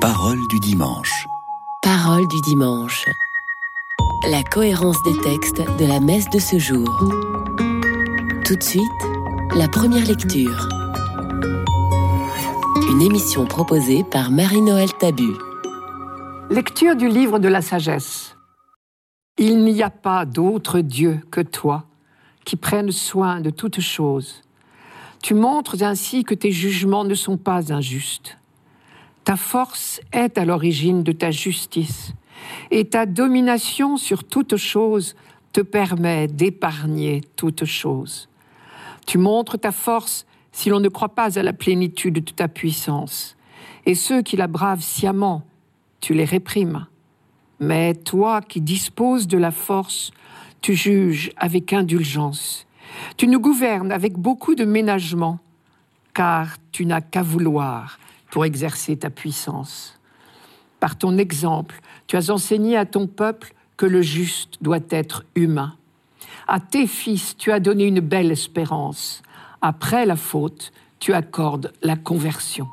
[0.00, 1.26] Parole du dimanche.
[1.82, 3.04] Parole du dimanche.
[4.30, 6.88] La cohérence des textes de la messe de ce jour.
[8.46, 8.82] Tout de suite,
[9.54, 10.70] la première lecture.
[12.90, 15.34] Une émission proposée par Marie-Noël Tabu.
[16.48, 18.36] Lecture du livre de la sagesse.
[19.36, 21.84] Il n'y a pas d'autre Dieu que toi
[22.46, 24.40] qui prenne soin de toutes choses.
[25.22, 28.39] Tu montres ainsi que tes jugements ne sont pas injustes.
[29.24, 32.14] Ta force est à l'origine de ta justice,
[32.70, 35.14] et ta domination sur toute chose
[35.52, 38.28] te permet d'épargner toute chose.
[39.06, 43.36] Tu montres ta force si l'on ne croit pas à la plénitude de ta puissance,
[43.86, 45.44] et ceux qui la bravent sciemment,
[46.00, 46.86] tu les réprimes.
[47.60, 50.12] Mais toi qui disposes de la force,
[50.62, 52.66] tu juges avec indulgence.
[53.16, 55.38] Tu nous gouvernes avec beaucoup de ménagement,
[56.14, 57.99] car tu n'as qu'à vouloir
[58.30, 59.98] pour exercer ta puissance.
[60.78, 65.74] Par ton exemple, tu as enseigné à ton peuple que le juste doit être humain.
[66.48, 69.22] À tes fils, tu as donné une belle espérance.
[69.62, 72.68] Après la faute, tu accordes la conversion.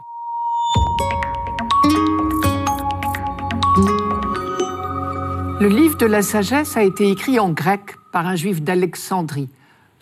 [5.60, 9.50] Le livre de la sagesse a été écrit en grec par un juif d'Alexandrie,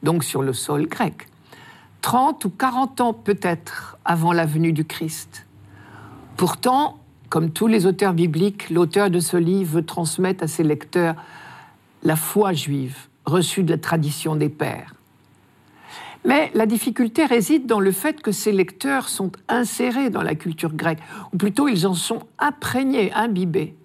[0.04, 1.28] donc sur le sol grec.
[2.02, 5.45] 30 ou 40 ans peut-être avant la venue du Christ.
[6.38, 11.16] Pourtant, comme tous les auteurs bibliques, l'auteur de ce livre veut transmettre à ses lecteurs
[12.04, 14.94] la foi juive reçue de la tradition des pères.
[16.26, 20.74] Mais la difficulté réside dans le fait que ces lecteurs sont insérés dans la culture
[20.74, 21.00] grecque,
[21.32, 23.76] ou plutôt ils en sont imprégnés, imbibés.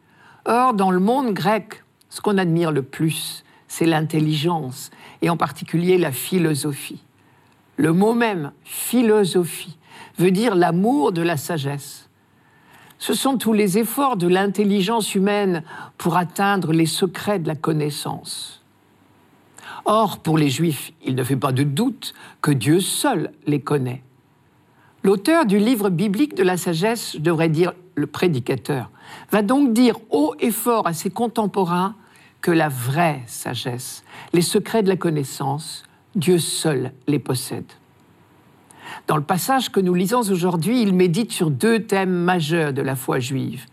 [0.47, 4.91] Or, dans le monde grec, ce qu'on admire le plus, c'est l'intelligence,
[5.23, 7.03] et en particulier la philosophie.
[7.77, 9.79] Le mot même, philosophie,
[10.19, 12.10] veut dire l'amour de la sagesse.
[13.01, 15.65] Ce sont tous les efforts de l'intelligence humaine
[15.97, 18.63] pour atteindre les secrets de la connaissance.
[19.87, 24.03] Or, pour les Juifs, il ne fait pas de doute que Dieu seul les connaît.
[25.03, 28.91] L'auteur du livre biblique de la sagesse, je devrais dire le prédicateur,
[29.31, 31.97] va donc dire haut et fort à ses contemporains
[32.43, 34.05] que la vraie sagesse,
[34.35, 35.85] les secrets de la connaissance,
[36.17, 37.73] Dieu seul les possède.
[39.07, 42.97] Dans le passage que nous lisons aujourd'hui, il médite sur deux thèmes majeurs de la
[42.97, 43.67] foi juive,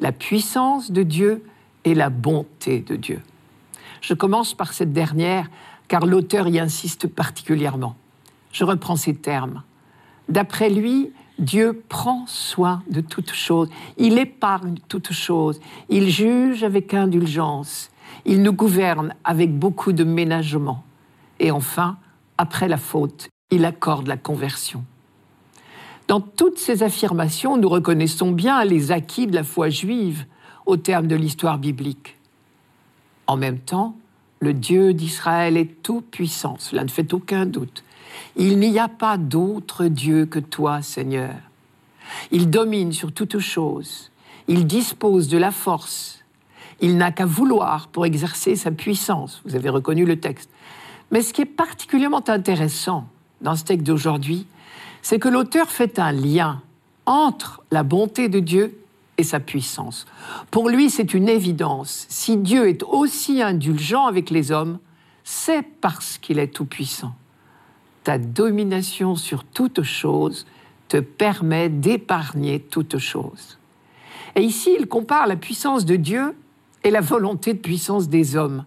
[0.00, 1.44] la puissance de Dieu
[1.84, 3.20] et la bonté de Dieu.
[4.00, 5.48] Je commence par cette dernière,
[5.88, 7.96] car l'auteur y insiste particulièrement.
[8.52, 9.62] Je reprends ces termes.
[10.28, 16.94] D'après lui, Dieu prend soin de toutes choses, il épargne toutes choses, il juge avec
[16.94, 17.90] indulgence,
[18.24, 20.84] il nous gouverne avec beaucoup de ménagement.
[21.40, 21.96] Et enfin,
[22.38, 24.82] après la faute, il accorde la conversion.
[26.08, 30.24] Dans toutes ces affirmations, nous reconnaissons bien les acquis de la foi juive
[30.64, 32.16] au terme de l'histoire biblique.
[33.26, 33.94] En même temps,
[34.40, 37.84] le Dieu d'Israël est tout puissant, cela ne fait aucun doute.
[38.36, 41.34] Il n'y a pas d'autre Dieu que toi, Seigneur.
[42.30, 44.10] Il domine sur toutes choses,
[44.48, 46.24] il dispose de la force,
[46.80, 49.42] il n'a qu'à vouloir pour exercer sa puissance.
[49.44, 50.50] Vous avez reconnu le texte.
[51.10, 53.06] Mais ce qui est particulièrement intéressant
[53.42, 54.46] dans ce texte d'aujourd'hui,
[55.02, 56.62] c'est que l'auteur fait un lien
[57.06, 58.78] entre la bonté de Dieu
[59.18, 60.06] et sa puissance.
[60.50, 62.06] Pour lui, c'est une évidence.
[62.08, 64.78] Si Dieu est aussi indulgent avec les hommes,
[65.24, 67.14] c'est parce qu'il est tout-puissant.
[68.04, 70.46] Ta domination sur toute chose
[70.88, 73.58] te permet d'épargner toute chose.
[74.34, 76.34] Et ici, il compare la puissance de Dieu
[76.84, 78.64] et la volonté de puissance des hommes.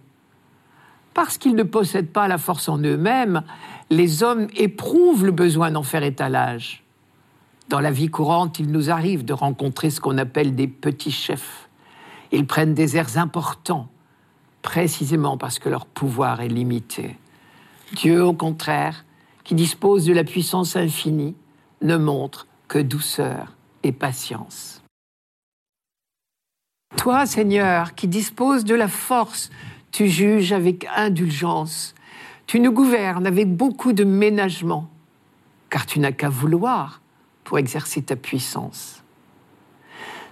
[1.16, 3.42] Parce qu'ils ne possèdent pas la force en eux-mêmes,
[3.88, 6.84] les hommes éprouvent le besoin d'en faire étalage.
[7.70, 11.70] Dans la vie courante, il nous arrive de rencontrer ce qu'on appelle des petits chefs.
[12.32, 13.88] Ils prennent des airs importants,
[14.60, 17.16] précisément parce que leur pouvoir est limité.
[17.94, 19.06] Dieu, au contraire,
[19.42, 21.34] qui dispose de la puissance infinie,
[21.80, 24.82] ne montre que douceur et patience.
[26.98, 29.50] Toi, Seigneur, qui disposes de la force,
[29.92, 31.94] tu juges avec indulgence,
[32.46, 34.88] tu nous gouvernes avec beaucoup de ménagement,
[35.70, 37.00] car tu n'as qu'à vouloir
[37.44, 39.02] pour exercer ta puissance.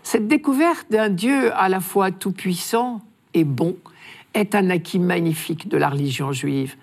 [0.03, 3.01] Cette découverte d'un Dieu à la fois tout-puissant
[3.33, 3.77] et bon
[4.35, 6.77] est un acquis magnifique de la religion juive,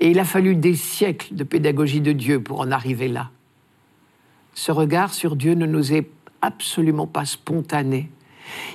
[0.00, 3.30] et il a fallu des siècles de pédagogie de Dieu pour en arriver là.
[4.54, 6.10] Ce regard sur Dieu ne nous est
[6.40, 8.10] absolument pas spontané.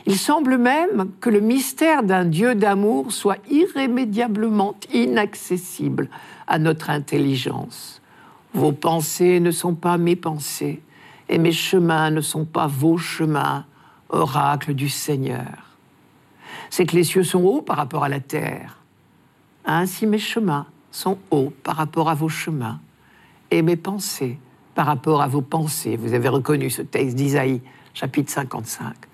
[0.06, 6.09] Il semble même que le mystère d'un Dieu d'amour soit irrémédiablement inaccessible
[6.47, 8.01] à notre intelligence.
[8.53, 10.81] Vos pensées ne sont pas mes pensées,
[11.29, 13.65] et mes chemins ne sont pas vos chemins.
[14.09, 15.75] oracle du Seigneur.
[16.69, 18.77] C'est que les cieux sont hauts par rapport à la terre.
[19.65, 22.80] Ainsi mes chemins sont hauts par rapport à vos chemins,
[23.51, 24.39] et mes pensées
[24.75, 25.97] par rapport à vos pensées.
[25.97, 27.62] Vous avez reconnu ce texte d'Isaïe,
[27.94, 29.06] chapitre 55.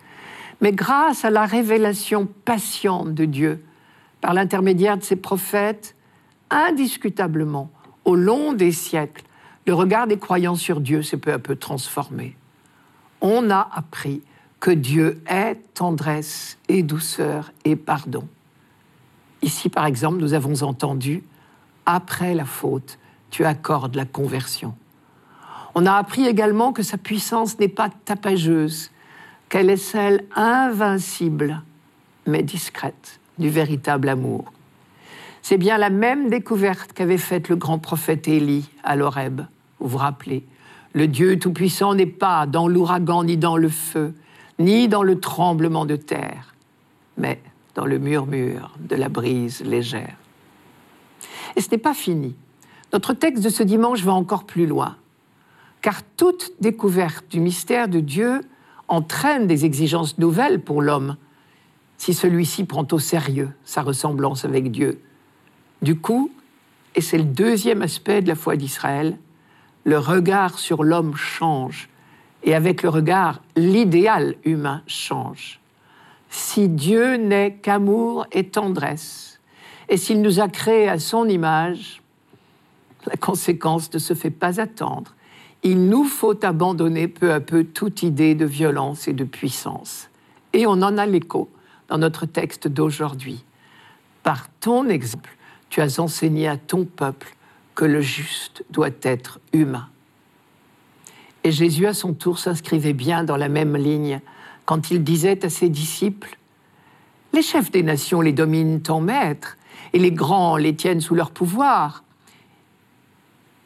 [0.64, 3.62] Mais grâce à la révélation patiente de Dieu,
[4.22, 5.94] par l'intermédiaire de ses prophètes,
[6.50, 7.70] indiscutablement,
[8.06, 9.26] au long des siècles,
[9.68, 12.38] le regard des croyants sur Dieu s'est peu à peu transformé.
[13.20, 14.22] On a appris
[14.62, 18.26] que Dieu est tendresse et douceur et pardon.
[19.42, 21.26] Ici, par exemple, nous avons entendu,
[21.86, 23.00] après la faute,
[23.32, 24.74] tu accordes la conversion.
[25.76, 28.92] On a appris également que sa puissance n'est pas tapageuse,
[29.54, 31.62] qu'elle est celle invincible,
[32.26, 34.52] mais discrète, du véritable amour.
[35.44, 39.42] C'est bien la même découverte qu'avait faite le grand prophète Élie à l'Horeb.
[39.80, 40.44] Vous vous rappelez,
[40.94, 44.16] le Dieu Tout-Puissant n'est pas dans l'ouragan ni dans le feu,
[44.58, 46.56] ni dans le tremblement de terre,
[47.20, 47.40] mais
[47.76, 50.16] dans le murmure de la brise légère.
[51.56, 52.34] Et ce n'est pas fini.
[52.92, 54.98] Notre texte de ce dimanche va encore plus loin,
[55.84, 58.42] car toute découverte du mystère de Dieu
[58.88, 61.18] entraîne des exigences nouvelles pour l'homme,
[61.98, 65.02] si celui-ci prend au sérieux sa ressemblance avec Dieu.
[65.82, 66.32] Du coup,
[66.96, 69.18] et c'est le deuxième aspect de la foi d'Israël,
[69.84, 71.90] le regard sur l'homme change,
[72.44, 75.60] et avec le regard, l'idéal humain change.
[76.30, 79.40] Si Dieu n'est qu'amour et tendresse,
[79.90, 82.02] et s'il nous a créés à son image,
[83.06, 85.14] la conséquence ne se fait pas attendre.
[85.64, 90.10] Il nous faut abandonner peu à peu toute idée de violence et de puissance.
[90.52, 91.50] Et on en a l'écho
[91.88, 93.46] dans notre texte d'aujourd'hui.
[94.24, 95.36] Par ton exemple,
[95.70, 97.36] tu as enseigné à ton peuple
[97.76, 99.88] que le juste doit être humain.
[101.46, 104.22] Et Jésus, à son tour, s'inscrivait bien dans la même ligne
[104.66, 106.38] quand il disait à ses disciples,
[107.34, 109.58] Les chefs des nations les dominent en maître,
[109.94, 112.04] et les grands les tiennent sous leur pouvoir.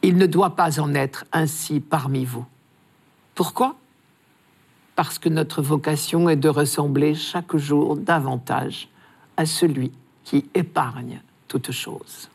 [0.02, 2.46] Il ne doit pas en être ainsi parmi vous.
[3.34, 3.76] Pourquoi?
[4.94, 8.88] Parce que notre vocation est de ressembler chaque jour davantage
[9.36, 9.92] à celui
[10.24, 12.28] qui épargne toutes choses.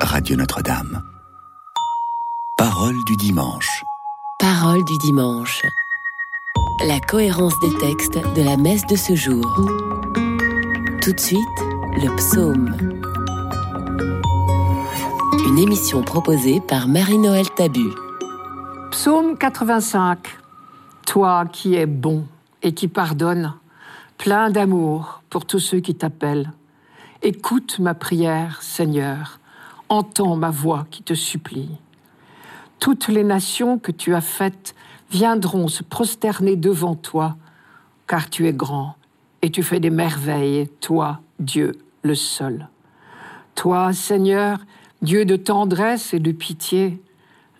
[0.00, 1.02] Radio Notre-Dame.
[2.56, 3.84] Parole du dimanche.
[4.38, 5.62] Parole du dimanche.
[6.86, 9.44] La cohérence des textes de la messe de ce jour.
[11.02, 12.74] Tout de suite, le psaume.
[15.46, 17.88] Une émission proposée par Marie-Noël Tabu.
[18.90, 20.18] Psaume 85.
[21.06, 22.26] Toi qui es bon
[22.62, 23.54] et qui pardonne,
[24.18, 26.52] plein d'amour pour tous ceux qui t'appellent.
[27.22, 29.40] Écoute ma prière, Seigneur,
[29.88, 31.70] entends ma voix qui te supplie.
[32.78, 34.74] Toutes les nations que tu as faites
[35.10, 37.36] viendront se prosterner devant toi,
[38.06, 38.94] car tu es grand
[39.42, 42.68] et tu fais des merveilles, toi, Dieu, le seul.
[43.54, 44.58] Toi, Seigneur,
[45.02, 47.00] Dieu de tendresse et de pitié,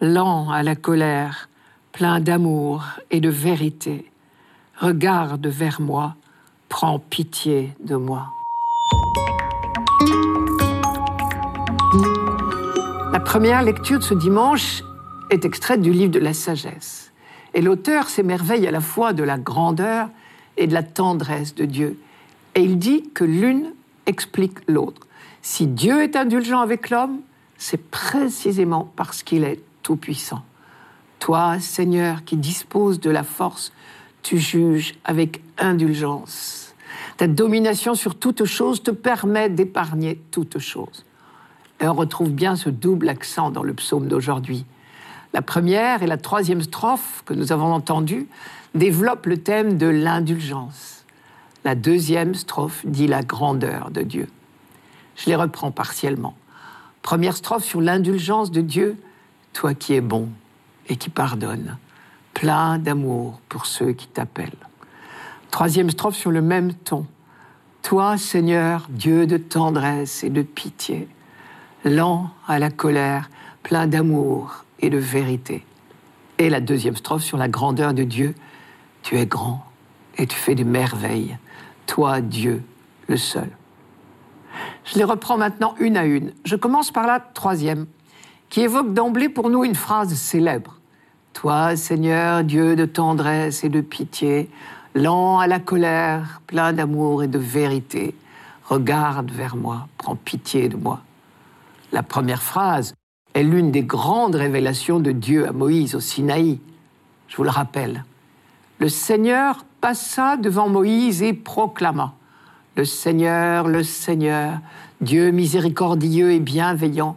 [0.01, 1.49] lent à la colère,
[1.93, 4.11] plein d'amour et de vérité,
[4.79, 6.17] regarde vers moi,
[6.69, 8.29] prends pitié de moi.
[13.13, 14.83] La première lecture de ce dimanche
[15.31, 17.13] est extraite du livre de la sagesse.
[17.55, 20.09] Et l'auteur s'émerveille à la fois de la grandeur
[20.57, 21.99] et de la tendresse de Dieu.
[22.59, 23.73] Et il dit que l'une
[24.07, 25.07] explique l'autre.
[25.43, 27.21] Si Dieu est indulgent avec l'homme,
[27.57, 30.43] c'est précisément parce qu'il est tout-puissant.
[31.21, 33.73] Toi, Seigneur, qui disposes de la force,
[34.25, 36.75] tu juges avec indulgence.
[37.17, 41.05] Ta domination sur toute chose te permet d'épargner toute chose.
[41.81, 44.67] Et on retrouve bien ce double accent dans le psaume d'aujourd'hui.
[45.33, 48.27] La première et la troisième strophe que nous avons entendues
[48.75, 50.98] développent le thème de l'indulgence.
[51.65, 54.29] La deuxième strophe dit la grandeur de Dieu.
[55.17, 56.37] Je les reprends partiellement.
[57.03, 58.97] Première strophe sur l'indulgence de Dieu,
[59.53, 60.29] toi qui es bon
[60.89, 61.77] et qui pardonne,
[62.33, 64.53] plein d'amour pour ceux qui t'appellent.
[65.51, 67.07] Troisième strophe sur le même ton.
[67.83, 71.09] Toi, Seigneur, Dieu de tendresse et de pitié,
[71.85, 73.31] lent à la colère,
[73.63, 75.65] plein d'amour et de vérité.
[76.39, 78.35] Et la deuxième strophe sur la grandeur de Dieu.
[79.03, 79.65] Tu es grand
[80.17, 81.37] et tu fais des merveilles.
[81.89, 82.63] Toi, Dieu,
[83.09, 83.49] le seul.
[84.85, 86.33] Je les reprends maintenant une à une.
[86.45, 87.87] Je commence par la troisième,
[88.51, 90.77] qui évoque d'emblée pour nous une phrase célèbre.
[91.33, 94.51] Toi, Seigneur, Dieu de tendresse et de pitié,
[94.95, 98.15] lent à la colère, plein d'amour et de vérité,
[98.65, 101.01] regarde vers moi, prends pitié de moi.
[101.91, 102.93] La première phrase
[103.35, 106.61] est l'une des grandes révélations de Dieu à Moïse au Sinaï.
[107.29, 108.05] Je vous le rappelle.
[108.79, 112.15] Le Seigneur passa devant Moïse et proclama
[112.77, 114.61] Le Seigneur, le Seigneur,
[115.01, 117.17] Dieu miséricordieux et bienveillant,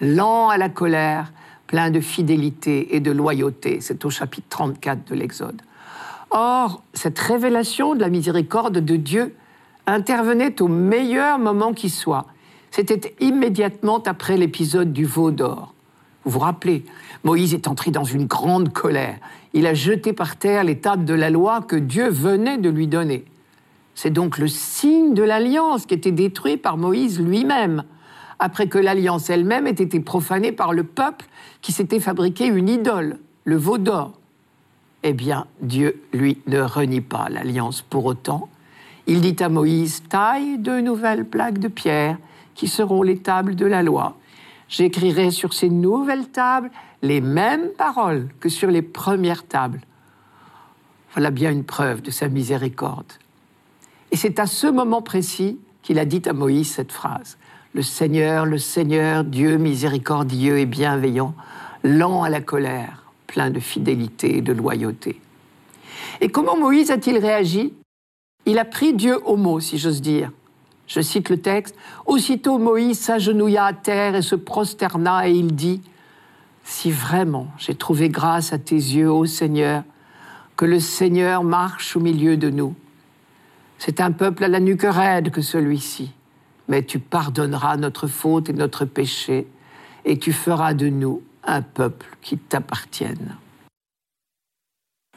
[0.00, 1.32] lent à la colère,
[1.66, 3.80] plein de fidélité et de loyauté.
[3.80, 5.60] C'est au chapitre 34 de l'Exode.
[6.30, 9.34] Or, cette révélation de la miséricorde de Dieu
[9.88, 12.26] intervenait au meilleur moment qui soit.
[12.70, 15.74] C'était immédiatement après l'épisode du veau d'or.
[16.24, 16.84] Vous vous rappelez,
[17.24, 19.18] Moïse est entré dans une grande colère.
[19.52, 22.86] Il a jeté par terre les tables de la loi que Dieu venait de lui
[22.86, 23.24] donner.
[23.94, 27.84] C'est donc le signe de l'alliance qui était détruit par Moïse lui-même,
[28.38, 31.26] après que l'alliance elle-même ait été profanée par le peuple
[31.60, 34.12] qui s'était fabriqué une idole, le veau d'or.
[35.02, 38.48] Eh bien, Dieu, lui, ne renie pas l'alliance pour autant.
[39.06, 42.18] Il dit à Moïse, taille de nouvelles plaques de pierre
[42.54, 44.16] qui seront les tables de la loi.
[44.70, 46.70] J'écrirai sur ces nouvelles tables
[47.02, 49.80] les mêmes paroles que sur les premières tables.
[51.12, 53.12] Voilà bien une preuve de sa miséricorde.
[54.12, 57.36] Et c'est à ce moment précis qu'il a dit à Moïse cette phrase.
[57.74, 61.34] Le Seigneur, le Seigneur, Dieu miséricordieux et bienveillant,
[61.82, 65.20] lent à la colère, plein de fidélité et de loyauté.
[66.20, 67.72] Et comment Moïse a-t-il réagi?
[68.46, 70.30] Il a pris Dieu au mot, si j'ose dire.
[70.90, 71.76] Je cite le texte.
[72.04, 75.80] Aussitôt Moïse s'agenouilla à terre et se prosterna et il dit
[76.64, 79.84] Si vraiment j'ai trouvé grâce à tes yeux, ô Seigneur,
[80.56, 82.74] que le Seigneur marche au milieu de nous.
[83.78, 86.10] C'est un peuple à la nuque raide que celui-ci,
[86.66, 89.46] mais tu pardonneras notre faute et notre péché,
[90.04, 93.36] et tu feras de nous un peuple qui t'appartienne.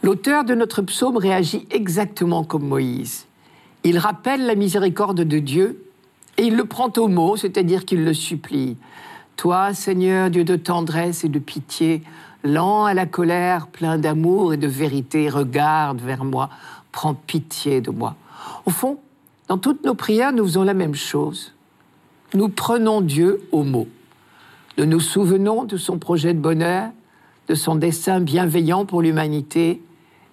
[0.04, 3.26] L'auteur de notre psaume réagit exactement comme Moïse.
[3.84, 5.84] Il rappelle la miséricorde de Dieu
[6.38, 8.78] et il le prend au mot, c'est-à-dire qu'il le supplie.
[9.36, 12.02] Toi, Seigneur, Dieu de tendresse et de pitié,
[12.44, 16.50] lent à la colère, plein d'amour et de vérité, regarde vers moi,
[16.92, 18.16] prends pitié de moi.
[18.66, 19.00] Au fond,
[19.48, 21.54] dans toutes nos prières, nous faisons la même chose.
[22.34, 23.88] Nous prenons Dieu au mot.
[24.78, 26.90] Nous nous souvenons de son projet de bonheur,
[27.48, 29.82] de son dessein bienveillant pour l'humanité,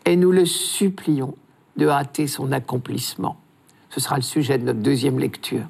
[0.07, 1.35] et nous le supplions
[1.76, 3.39] de hâter son accomplissement.
[3.90, 5.66] Ce sera le sujet de notre deuxième lecture.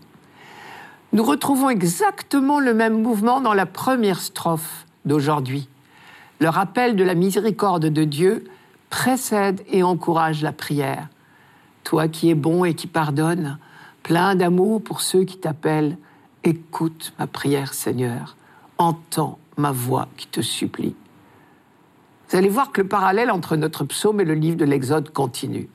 [1.12, 5.68] Nous retrouvons exactement le même mouvement dans la première strophe d'aujourd'hui.
[6.38, 8.44] Le rappel de la miséricorde de Dieu
[8.90, 11.08] précède et encourage la prière.
[11.84, 13.58] Toi qui es bon et qui pardonnes,
[14.02, 15.96] plein d'amour pour ceux qui t'appellent,
[16.44, 18.36] écoute ma prière Seigneur,
[18.78, 20.94] entends ma voix qui te supplie.
[22.28, 25.68] Vous allez voir que le parallèle entre notre psaume et le livre de l'Exode continue.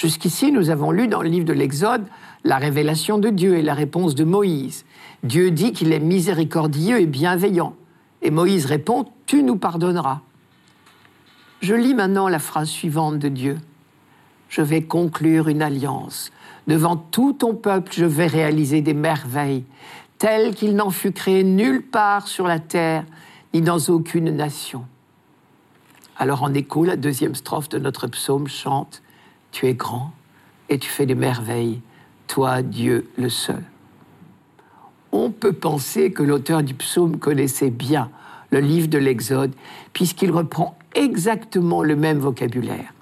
[0.00, 2.06] Jusqu'ici, nous avons lu dans le livre de l'Exode
[2.42, 4.86] la révélation de Dieu et la réponse de Moïse.
[5.24, 7.74] Dieu dit qu'il est miséricordieux et bienveillant.
[8.22, 10.22] Et Moïse répond, Tu nous pardonneras.
[11.60, 13.58] Je lis maintenant la phrase suivante de Dieu.
[14.48, 16.32] Je vais conclure une alliance.
[16.66, 19.66] Devant tout ton peuple, je vais réaliser des merveilles,
[20.16, 23.04] telles qu'il n'en fut créé nulle part sur la terre,
[23.52, 24.86] ni dans aucune nation.
[26.16, 29.02] Alors en écho, la deuxième strophe de notre psaume chante
[29.52, 30.12] tu es grand
[30.68, 31.80] et tu fais des merveilles,
[32.26, 33.62] toi Dieu le seul.
[35.12, 38.10] On peut penser que l'auteur du psaume connaissait bien
[38.50, 39.52] le livre de l'Exode,
[39.92, 42.92] puisqu'il reprend exactement le même vocabulaire.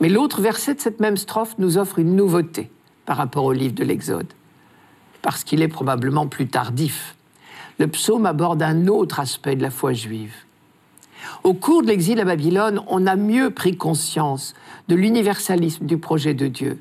[0.00, 2.70] Mais l'autre verset de cette même strophe nous offre une nouveauté
[3.06, 4.32] par rapport au livre de l'Exode,
[5.22, 7.16] parce qu'il est probablement plus tardif.
[7.78, 10.34] Le psaume aborde un autre aspect de la foi juive.
[11.44, 14.54] Au cours de l'exil à Babylone, on a mieux pris conscience
[14.88, 16.78] de l'universalisme du projet de Dieu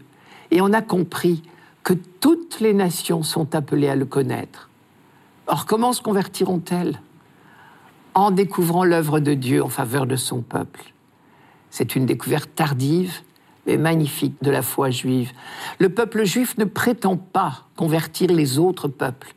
[0.51, 1.43] et on a compris
[1.83, 4.69] que toutes les nations sont appelées à le connaître.
[5.48, 7.01] Or, comment se convertiront-elles?
[8.13, 10.93] En découvrant l'œuvre de Dieu en faveur de son peuple.
[11.69, 13.21] C'est une découverte tardive,
[13.65, 15.31] mais magnifique de la foi juive.
[15.79, 19.33] Le peuple juif ne prétend pas convertir les autres peuples,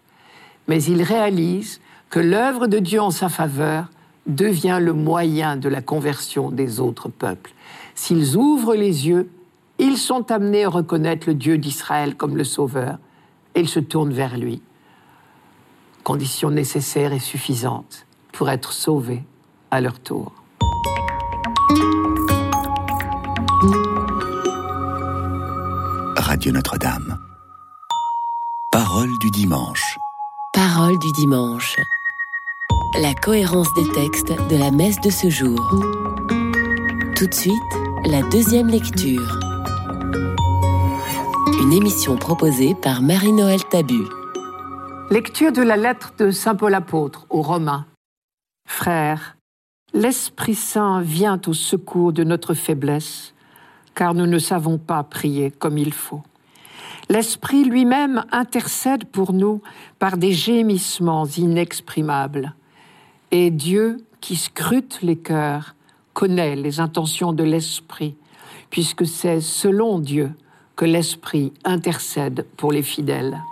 [0.66, 1.80] mais il réalise
[2.10, 3.88] que l'œuvre de Dieu en sa faveur
[4.26, 7.52] devient le moyen de la conversion des autres peuples.
[7.94, 9.30] S'ils ouvrent les yeux,
[9.78, 12.98] ils sont amenés à reconnaître le Dieu d'Israël comme le Sauveur
[13.54, 14.62] et ils se tournent vers lui.
[16.02, 19.22] Condition nécessaire et suffisante pour être sauvés
[19.70, 20.32] à leur tour.
[26.16, 27.18] Radio Notre-Dame.
[28.70, 29.98] Parole du dimanche.
[30.52, 31.76] Parole du dimanche.
[32.96, 35.58] La cohérence des textes de la messe de ce jour.
[37.16, 37.54] Tout de suite,
[38.06, 39.40] la deuxième lecture.
[41.60, 44.04] Une émission proposée par Marie-Noël Tabu.
[45.10, 47.84] Lecture de la lettre de Saint Paul apôtre aux Romains.
[48.68, 49.36] Frères,
[49.92, 53.34] l'Esprit Saint vient au secours de notre faiblesse,
[53.96, 56.22] car nous ne savons pas prier comme il faut.
[57.08, 59.62] L'Esprit lui-même intercède pour nous
[59.98, 62.54] par des gémissements inexprimables.
[63.36, 65.74] Et Dieu, qui scrute les cœurs,
[66.12, 68.14] connaît les intentions de l'Esprit,
[68.70, 70.30] puisque c'est selon Dieu
[70.76, 73.42] que l'Esprit intercède pour les fidèles.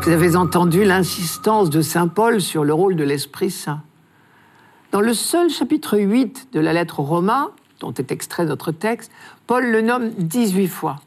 [0.00, 3.82] Vous avez entendu l'insistance de Saint Paul sur le rôle de l'Esprit Saint.
[4.92, 7.50] Dans le seul chapitre 8 de la lettre aux Romains,
[7.80, 9.12] dont est extrait notre texte,
[9.46, 11.00] Paul le nomme 18 fois.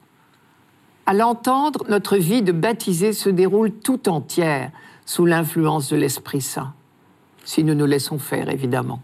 [1.05, 4.71] À l'entendre, notre vie de baptisé se déroule tout entière
[5.05, 6.73] sous l'influence de l'Esprit Saint,
[7.43, 9.01] si nous nous laissons faire, évidemment.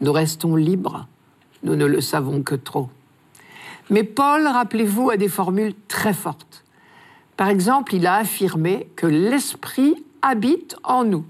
[0.00, 1.06] Nous restons libres,
[1.62, 2.88] nous ne le savons que trop.
[3.90, 6.64] Mais Paul, rappelez-vous, a des formules très fortes.
[7.36, 11.24] Par exemple, il a affirmé que l'Esprit habite en nous.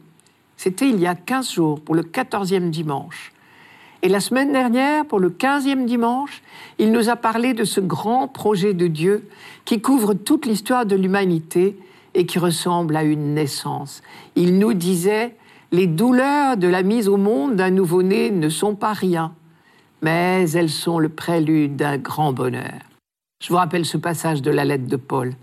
[0.57, 3.33] C'était il y a 15 jours, pour le 14e dimanche.
[4.03, 6.43] Et la semaine dernière, pour le 15e dimanche,
[6.79, 9.29] il nous a parlé de ce grand projet de Dieu
[9.65, 11.77] qui couvre toute l'histoire de l'humanité
[12.15, 14.03] et qui ressemble à une naissance.
[14.37, 15.35] Il nous disait,
[15.73, 19.33] les douleurs de la mise au monde d'un nouveau-né ne sont pas rien,
[20.03, 22.81] mais elles sont le prélude d'un grand bonheur.
[23.43, 25.35] Je vous rappelle ce passage de la lettre de Paul.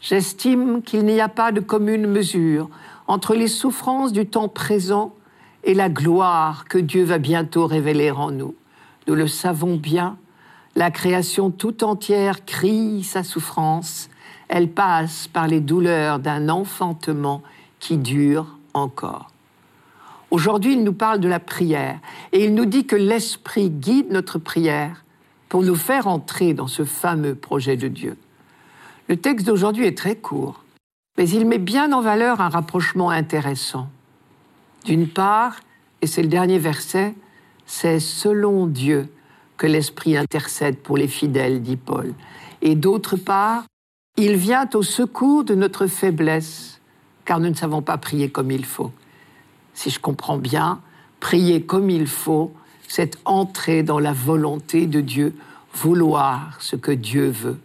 [0.00, 2.68] J'estime qu'il n'y a pas de commune mesure
[3.08, 5.14] entre les souffrances du temps présent
[5.68, 8.54] et la gloire que Dieu va bientôt révéler en nous.
[9.06, 10.16] Nous le savons bien,
[10.76, 14.08] la création tout entière crie sa souffrance,
[14.48, 17.42] elle passe par les douleurs d'un enfantement
[17.80, 19.30] qui dure encore.
[20.30, 21.98] Aujourd'hui, il nous parle de la prière
[22.32, 25.04] et il nous dit que l'Esprit guide notre prière
[25.50, 28.16] pour nous faire entrer dans ce fameux projet de Dieu.
[29.08, 30.64] Le texte d'aujourd'hui est très court,
[31.18, 33.90] mais il met bien en valeur un rapprochement intéressant.
[34.88, 35.60] D'une part,
[36.02, 37.14] et c'est le dernier verset,
[37.66, 39.08] c'est selon Dieu
[39.56, 42.14] que l'Esprit intercède pour les fidèles, dit Paul.
[42.62, 43.66] Et d'autre part,
[44.16, 46.80] il vient au secours de notre faiblesse,
[47.24, 48.90] car nous ne savons pas prier comme il faut.
[49.74, 50.80] Si je comprends bien,
[51.20, 52.52] prier comme il faut,
[52.88, 55.36] c'est entrer dans la volonté de Dieu,
[55.74, 57.60] vouloir ce que Dieu veut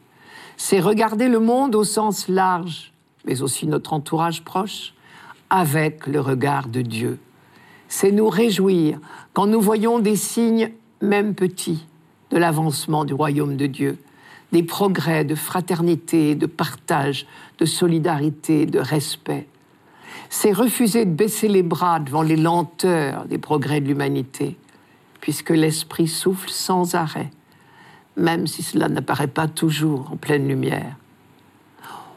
[0.57, 2.93] c'est regarder le monde au sens large,
[3.25, 4.93] mais aussi notre entourage proche,
[5.53, 7.19] avec le regard de Dieu.
[7.87, 8.97] C'est nous réjouir
[9.33, 11.85] quand nous voyons des signes, même petits,
[12.31, 13.99] de l'avancement du royaume de Dieu,
[14.51, 17.27] des progrès de fraternité, de partage,
[17.59, 19.47] de solidarité, de respect.
[20.29, 24.57] C'est refuser de baisser les bras devant les lenteurs des progrès de l'humanité,
[25.21, 27.29] puisque l'Esprit souffle sans arrêt
[28.17, 30.95] même si cela n'apparaît pas toujours en pleine lumière.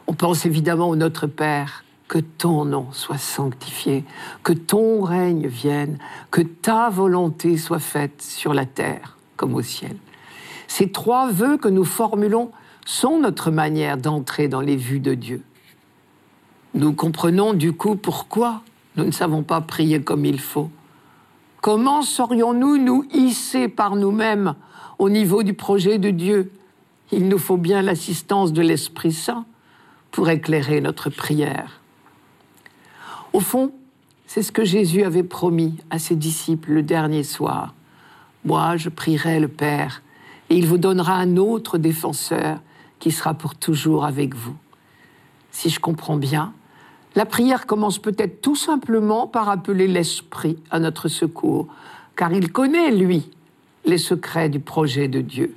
[0.07, 4.05] On pense évidemment au Notre Père, que ton nom soit sanctifié,
[4.43, 5.97] que ton règne vienne,
[6.31, 9.97] que ta volonté soit faite sur la terre comme au ciel.
[10.67, 12.51] Ces trois vœux que nous formulons
[12.85, 15.43] sont notre manière d'entrer dans les vues de Dieu.
[16.73, 18.61] Nous comprenons du coup pourquoi
[18.95, 20.69] nous ne savons pas prier comme il faut.
[21.61, 24.55] Comment saurions-nous nous hisser par nous-mêmes
[24.99, 26.51] au niveau du projet de Dieu?
[27.11, 29.45] Il nous faut bien l'assistance de l'Esprit Saint
[30.11, 31.81] pour éclairer notre prière.
[33.37, 33.71] Au fond,
[34.25, 37.75] c'est ce que Jésus avait promis à ses disciples le dernier soir.
[38.45, 40.01] Moi, je prierai le Père,
[40.49, 42.59] et il vous donnera un autre défenseur
[42.97, 44.55] qui sera pour toujours avec vous.
[45.51, 46.51] Si je comprends bien,
[47.13, 51.67] la prière commence peut-être tout simplement par appeler l'Esprit à notre secours,
[52.15, 53.29] car il connaît, lui,
[53.85, 55.55] les secrets du projet de Dieu.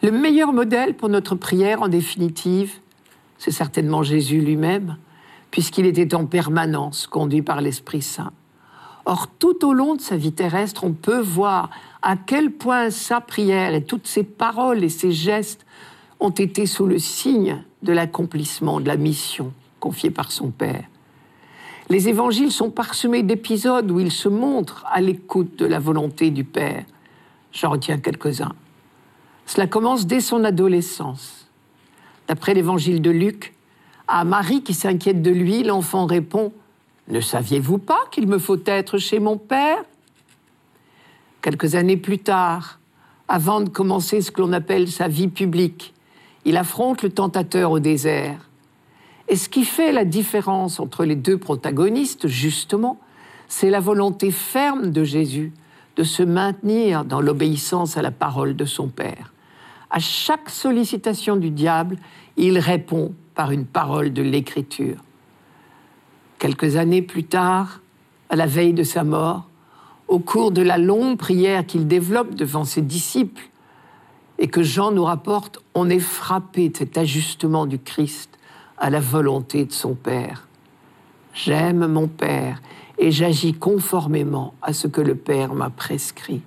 [0.00, 2.74] Le meilleur modèle pour notre prière, en définitive,
[3.36, 4.96] c'est certainement Jésus lui-même,
[5.50, 8.32] puisqu'il était en permanence conduit par l'Esprit Saint.
[9.04, 11.70] Or, tout au long de sa vie terrestre, on peut voir
[12.02, 15.64] à quel point sa prière et toutes ses paroles et ses gestes
[16.18, 20.84] ont été sous le signe de l'accomplissement de la mission confiée par son Père.
[21.88, 26.42] Les évangiles sont parsemés d'épisodes où il se montre à l'écoute de la volonté du
[26.42, 26.84] Père.
[27.52, 28.54] J'en retiens quelques-uns.
[29.46, 31.48] Cela commence dès son adolescence.
[32.26, 33.54] D'après l'évangile de Luc,
[34.08, 36.52] à Marie qui s'inquiète de lui, l'enfant répond
[37.08, 39.84] Ne saviez-vous pas qu'il me faut être chez mon Père?
[41.42, 42.78] Quelques années plus tard,
[43.28, 45.94] avant de commencer ce que l'on appelle sa vie publique,
[46.44, 48.48] il affronte le tentateur au désert.
[49.28, 53.00] Et ce qui fait la différence entre les deux protagonistes, justement,
[53.48, 55.52] c'est la volonté ferme de Jésus
[55.96, 59.32] de se maintenir dans l'obéissance à la parole de son Père.
[59.88, 61.96] à chaque sollicitation du diable,
[62.36, 64.96] il répond par une parole de l'Écriture.
[66.40, 67.80] Quelques années plus tard,
[68.30, 69.48] à la veille de sa mort,
[70.08, 73.48] au cours de la longue prière qu'il développe devant ses disciples,
[74.38, 78.38] et que Jean nous rapporte, on est frappé de cet ajustement du Christ
[78.78, 80.46] à la volonté de son Père.
[81.32, 82.60] J'aime mon Père
[82.98, 86.42] et j'agis conformément à ce que le Père m'a prescrit.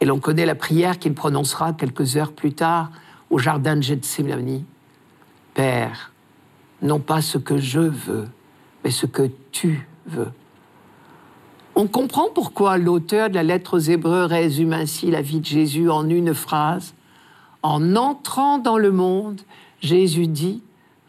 [0.00, 2.90] Et l'on connaît la prière qu'il prononcera quelques heures plus tard
[3.30, 4.64] au jardin de Gethsemane.
[5.58, 6.12] Père,
[6.82, 8.28] non pas ce que je veux,
[8.84, 10.30] mais ce que tu veux.
[11.74, 15.90] On comprend pourquoi l'auteur de la lettre aux Hébreux résume ainsi la vie de Jésus
[15.90, 16.94] en une phrase.
[17.64, 19.40] En entrant dans le monde,
[19.80, 20.62] Jésus dit,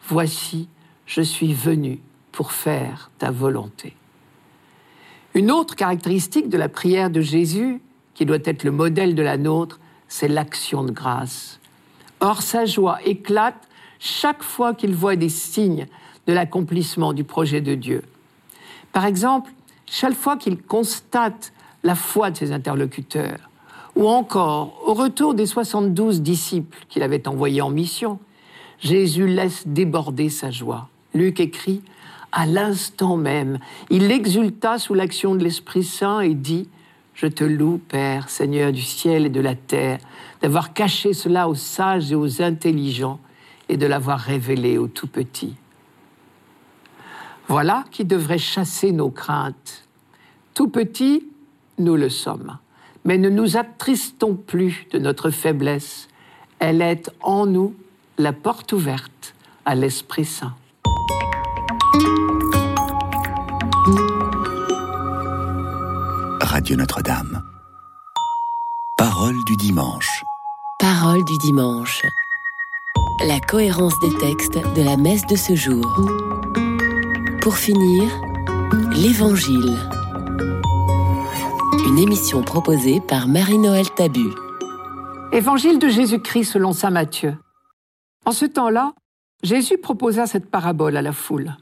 [0.07, 0.67] Voici,
[1.05, 1.99] je suis venu
[2.31, 3.95] pour faire ta volonté.
[5.35, 7.83] Une autre caractéristique de la prière de Jésus,
[8.15, 11.59] qui doit être le modèle de la nôtre, c'est l'action de grâce.
[12.19, 13.68] Or, sa joie éclate
[13.99, 15.85] chaque fois qu'il voit des signes
[16.25, 18.03] de l'accomplissement du projet de Dieu.
[18.91, 19.51] Par exemple,
[19.85, 21.51] chaque fois qu'il constate
[21.83, 23.49] la foi de ses interlocuteurs,
[23.95, 28.19] ou encore au retour des 72 disciples qu'il avait envoyés en mission,
[28.79, 30.87] Jésus laisse déborder sa joie.
[31.13, 31.81] Luc écrit,
[32.31, 33.59] à l'instant même,
[33.89, 36.69] il exulta sous l'action de l'Esprit Saint et dit,
[37.13, 39.97] Je te loue, Père, Seigneur du ciel et de la terre,
[40.41, 43.19] d'avoir caché cela aux sages et aux intelligents
[43.69, 45.55] et de l'avoir révélé aux tout petits.
[47.47, 49.87] Voilà qui devrait chasser nos craintes.
[50.53, 51.27] Tout petits,
[51.77, 52.57] nous le sommes.
[53.05, 56.09] Mais ne nous attristons plus de notre faiblesse.
[56.59, 57.73] Elle est en nous
[58.17, 59.33] la porte ouverte
[59.65, 60.53] à l'Esprit Saint.
[66.41, 67.43] Radio Notre-Dame.
[68.97, 70.23] Parole du dimanche.
[70.79, 72.03] Parole du dimanche.
[73.27, 75.83] La cohérence des textes de la messe de ce jour.
[77.41, 78.09] Pour finir,
[78.93, 79.75] l'Évangile.
[81.85, 84.29] Une émission proposée par Marie-Noël Tabu.
[85.33, 87.35] Évangile de Jésus-Christ selon Saint Matthieu.
[88.25, 88.93] En ce temps-là,
[89.43, 91.57] Jésus proposa cette parabole à la foule.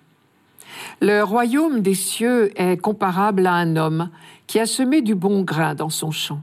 [1.02, 4.12] Le royaume des cieux est comparable à un homme
[4.46, 6.42] qui a semé du bon grain dans son champ.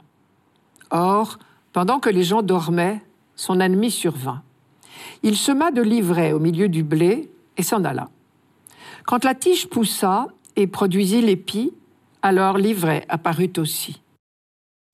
[0.91, 1.39] Or,
[1.73, 3.01] pendant que les gens dormaient,
[3.37, 4.43] son ennemi survint.
[5.23, 8.11] Il sema de l'ivraie au milieu du blé et s'en alla.
[9.07, 11.73] Quand la tige poussa et produisit l'épi,
[12.23, 14.01] alors l'ivraie apparut aussi.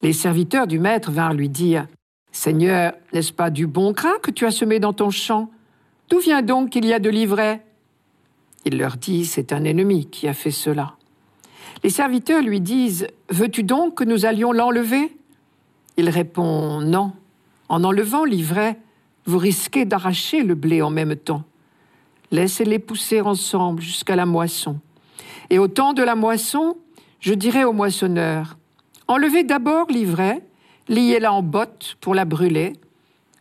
[0.02, 1.86] Les serviteurs du maître vinrent lui dire
[2.32, 5.50] Seigneur, n'est-ce pas du bon grain que tu as semé dans ton champ?
[6.08, 7.64] D'où vient donc qu'il y a de l'ivraie
[8.64, 10.94] Il leur dit C'est un ennemi qui a fait cela.
[11.82, 15.16] Les serviteurs lui disent Veux-tu donc que nous allions l'enlever?
[15.96, 17.12] Il répond Non.
[17.68, 18.78] En enlevant l'ivraie,
[19.26, 21.44] vous risquez d'arracher le blé en même temps.
[22.30, 24.78] Laissez-les pousser ensemble jusqu'à la moisson.
[25.50, 26.76] Et au temps de la moisson,
[27.20, 28.56] je dirai au moissonneur
[29.08, 30.40] Enlevez d'abord l'ivraie,
[30.88, 32.74] liez-la en botte pour la brûler.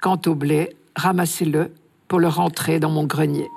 [0.02, 1.72] Quant au blé, ramassez-le
[2.08, 3.48] pour le rentrer dans mon grenier.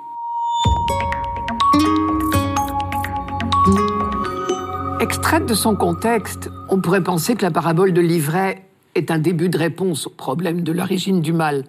[4.99, 9.49] Extraite de son contexte, on pourrait penser que la parabole de l'ivraie est un début
[9.49, 11.63] de réponse au problème de l'origine du mal.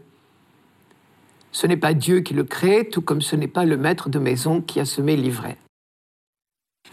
[1.55, 4.19] Ce n'est pas Dieu qui le crée, tout comme ce n'est pas le maître de
[4.19, 5.57] maison qui a semé l'ivraie.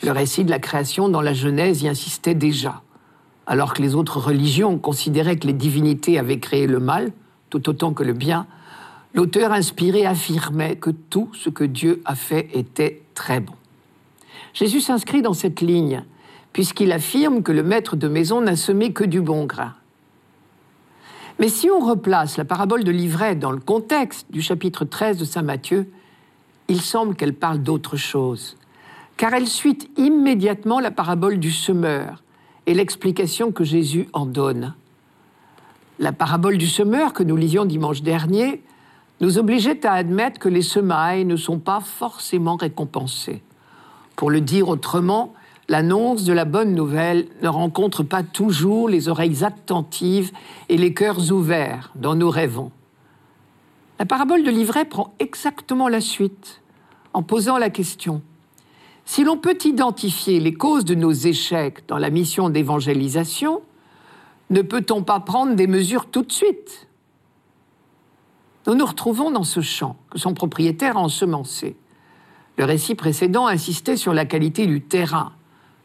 [0.04, 2.84] Le récit de la création dans la Genèse y insistait déjà,
[3.48, 7.12] alors que les autres religions considéraient que les divinités avaient créé le mal,
[7.50, 8.46] tout autant que le bien,
[9.16, 13.56] l'auteur inspiré affirmait que tout ce que Dieu a fait était très bon.
[14.54, 16.04] Jésus s'inscrit dans cette ligne
[16.54, 19.74] puisqu'il affirme que le maître de maison n'a semé que du bon grain.
[21.42, 25.26] Mais si on replace la parabole de l'ivraie dans le contexte du chapitre 13 de
[25.26, 25.92] Saint Matthieu,
[26.68, 28.58] il semble qu'elle parle d'autre chose,
[29.18, 32.22] car elle suit immédiatement la parabole du semeur
[32.68, 34.76] et l'explication que Jésus en donne.
[35.98, 38.62] La parabole du semeur que nous lisions dimanche dernier
[39.20, 43.42] nous obligeait à admettre que les semailles ne sont pas forcément récompensées.
[44.16, 45.34] Pour le dire autrement,
[45.68, 50.32] l'annonce de la bonne nouvelle ne rencontre pas toujours les oreilles attentives
[50.70, 52.72] et les cœurs ouverts dont nous rêvons.
[54.00, 56.62] La parabole de l'ivraie prend exactement la suite
[57.14, 58.22] en posant la question
[59.06, 63.62] si l'on peut identifier les causes de nos échecs dans la mission d'évangélisation,
[64.50, 66.88] ne peut-on pas prendre des mesures tout de suite?
[68.68, 71.76] Nous nous retrouvons dans ce champ que son propriétaire a ensemencé.
[72.58, 75.34] Le récit précédent insistait sur la qualité du terrain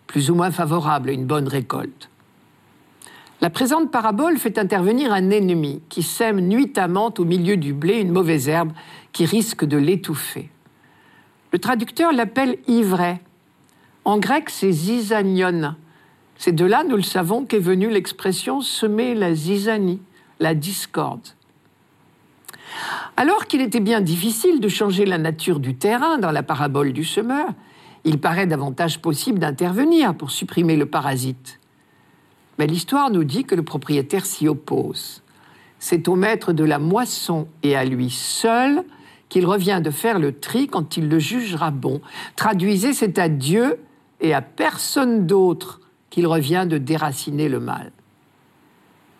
[0.06, 2.08] plus ou moins favorable à une bonne récolte.
[3.40, 8.12] La présente parabole fait intervenir un ennemi qui sème nuitamment au milieu du blé une
[8.12, 8.72] mauvaise herbe
[9.12, 10.48] qui risque de l'étouffer.
[11.52, 13.20] Le traducteur l'appelle ivraie.
[14.04, 15.74] En grec, c'est zizanion.
[16.38, 20.00] C'est de là, nous le savons, qu'est venue l'expression semer la zizanie,
[20.40, 21.28] la discorde.
[23.16, 27.04] Alors qu'il était bien difficile de changer la nature du terrain dans la parabole du
[27.04, 27.48] semeur,
[28.06, 31.58] il paraît davantage possible d'intervenir pour supprimer le parasite.
[32.58, 35.22] Mais l'histoire nous dit que le propriétaire s'y oppose.
[35.80, 38.84] C'est au maître de la moisson et à lui seul
[39.28, 42.00] qu'il revient de faire le tri quand il le jugera bon.
[42.36, 43.76] Traduisez, c'est à Dieu
[44.20, 47.90] et à personne d'autre qu'il revient de déraciner le mal.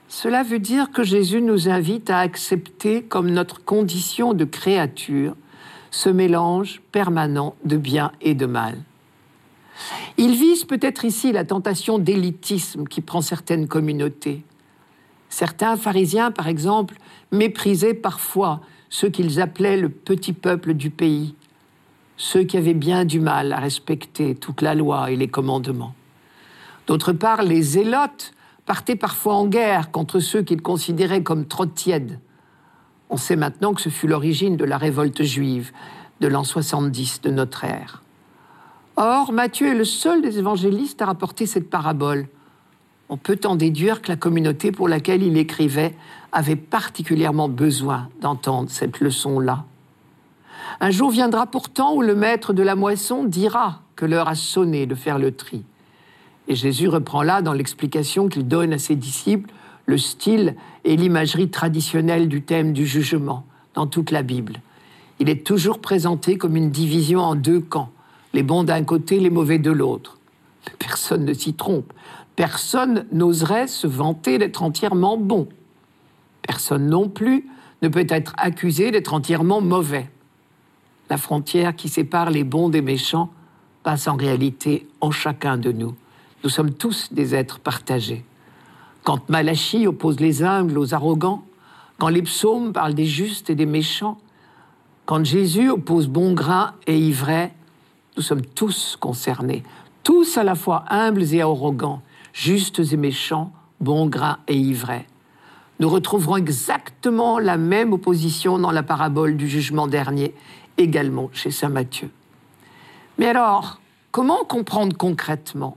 [0.07, 5.35] Cela veut dire que Jésus nous invite à accepter comme notre condition de créature
[5.97, 8.77] ce mélange permanent de bien et de mal.
[10.19, 14.43] Il vise peut-être ici la tentation d'élitisme qui prend certaines communautés.
[15.31, 16.97] Certains pharisiens, par exemple,
[17.33, 21.35] méprisaient parfois ceux qu'ils appelaient le petit peuple du pays,
[22.19, 25.95] ceux qui avaient bien du mal à respecter toute la loi et les commandements.
[26.87, 28.35] D'autre part, les zélotes
[28.67, 32.21] partaient parfois en guerre contre ceux qu'ils considéraient comme trop tièdes.
[33.11, 35.73] On sait maintenant que ce fut l'origine de la révolte juive
[36.21, 38.03] de l'an 70 de notre ère.
[38.97, 42.29] Or, Matthieu est le seul des évangélistes à rapporter cette parabole.
[43.09, 45.95] On peut en déduire que la communauté pour laquelle il écrivait
[46.33, 49.65] avait particulièrement besoin d'entendre cette leçon-là.
[50.81, 54.87] Un jour viendra pourtant où le maître de la moisson dira que l'heure a sonné
[54.87, 55.63] de faire le tri.
[56.49, 59.51] Et Jésus reprend là, dans l'explication qu'il donne à ses disciples,
[59.87, 64.61] le style et l'imagerie traditionnelle du thème du jugement dans toute la Bible.
[65.19, 67.91] Il est toujours présenté comme une division en deux camps
[68.37, 70.19] les bons d'un côté, les mauvais de l'autre.
[70.79, 71.93] Personne ne s'y trompe.
[72.37, 75.49] Personne n'oserait se vanter d'être entièrement bon.
[76.43, 77.47] Personne non plus
[77.81, 80.11] ne peut être accusé d'être entièrement mauvais.
[81.09, 83.31] La frontière qui sépare les bons des méchants
[83.83, 85.95] passe en réalité en chacun de nous.
[86.45, 88.23] Nous sommes tous des êtres partagés.
[89.07, 91.45] Quand Malachie oppose les humbles aux arrogants,
[91.97, 94.19] quand les psaumes parlent des justes et des méchants,
[95.05, 97.55] quand Jésus oppose bon grain et ivraie,
[98.17, 99.63] nous sommes tous concernés,
[100.03, 105.07] tous à la fois humbles et arrogants, justes et méchants, bons grains et ivrais.
[105.79, 110.35] Nous retrouverons exactement la même opposition dans la parabole du jugement dernier,
[110.79, 112.11] également chez Saint Matthieu.
[113.19, 115.77] Mais alors, comment comprendre concrètement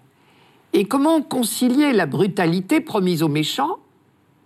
[0.73, 3.77] et comment concilier la brutalité promise aux méchants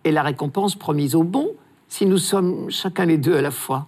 [0.03, 1.51] et la récompense promise aux bons
[1.89, 3.87] si nous sommes chacun les deux à la fois?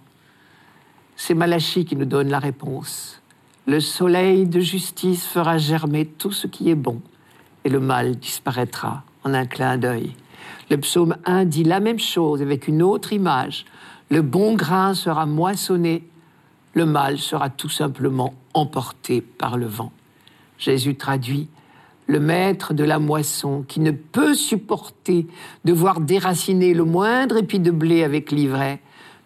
[1.16, 3.22] C'est Malachie qui nous donne la réponse.
[3.66, 7.00] Le soleil de justice fera germer tout ce qui est bon,
[7.64, 10.14] et le mal disparaîtra en un clin d'œil.
[10.70, 13.64] Le psaume 1 dit la même chose avec une autre image.
[14.10, 16.04] Le bon grain sera moissonné,
[16.74, 19.90] le mal sera tout simplement emporté par le vent.
[20.58, 21.48] Jésus traduit
[22.06, 25.26] le maître de la moisson qui ne peut supporter
[25.64, 28.80] de voir déraciner le moindre épi de blé avec l'ivraie,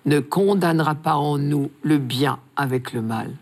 [0.06, 3.34] ne condamnera pas en nous le bien avec le mal.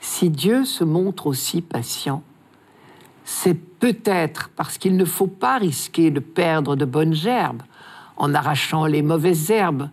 [0.00, 2.22] Si Dieu se montre aussi patient,
[3.24, 7.62] c'est peut-être parce qu'il ne faut pas risquer de perdre de bonnes gerbes
[8.16, 9.90] en arrachant les mauvaises herbes.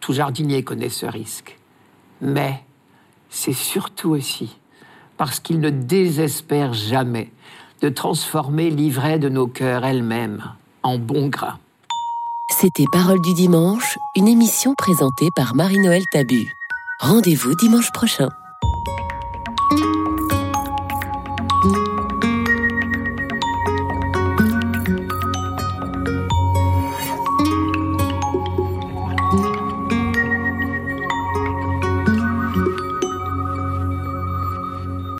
[0.00, 1.58] Tout jardinier connaît ce risque.
[2.20, 2.62] Mais
[3.28, 4.58] c'est surtout aussi
[5.18, 7.30] parce qu'il ne désespère jamais
[7.82, 10.42] de transformer l'ivraie de nos cœurs elle-même
[10.82, 11.58] en bon grain.
[12.50, 16.50] C'était Parole du dimanche, une émission présentée par Marie-Noël Tabu.
[17.00, 18.30] Rendez-vous dimanche prochain.